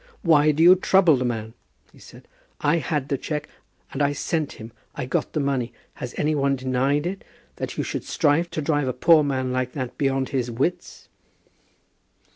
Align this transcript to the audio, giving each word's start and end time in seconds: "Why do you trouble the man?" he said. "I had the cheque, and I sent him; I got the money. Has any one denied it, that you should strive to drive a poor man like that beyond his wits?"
"Why 0.23 0.49
do 0.49 0.63
you 0.63 0.75
trouble 0.75 1.15
the 1.15 1.25
man?" 1.25 1.53
he 1.93 1.99
said. 1.99 2.27
"I 2.59 2.77
had 2.77 3.07
the 3.09 3.19
cheque, 3.19 3.47
and 3.93 4.01
I 4.01 4.13
sent 4.13 4.53
him; 4.53 4.71
I 4.95 5.05
got 5.05 5.33
the 5.33 5.39
money. 5.39 5.73
Has 5.93 6.15
any 6.17 6.33
one 6.33 6.55
denied 6.55 7.05
it, 7.05 7.23
that 7.57 7.77
you 7.77 7.83
should 7.83 8.03
strive 8.03 8.49
to 8.49 8.63
drive 8.63 8.87
a 8.87 8.93
poor 8.93 9.21
man 9.21 9.51
like 9.51 9.73
that 9.73 9.99
beyond 9.99 10.29
his 10.29 10.49
wits?" 10.49 11.07